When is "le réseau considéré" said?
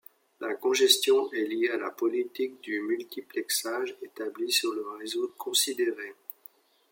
4.73-6.15